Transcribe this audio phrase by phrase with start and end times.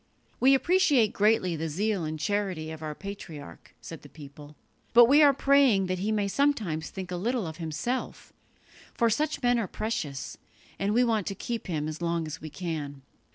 [0.39, 4.55] "We appreciate greatly the zeal and charity of our patriarch," said the people,
[4.93, 8.33] "but we are praying that he may sometimes think a little of himself;
[8.95, 10.39] for such men are precious,
[10.79, 13.03] and we want to keep him as long as we can."